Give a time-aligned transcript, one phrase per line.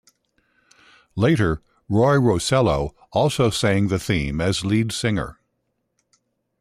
[1.15, 5.37] Later, Roy Rosello also sang the theme as lead singer.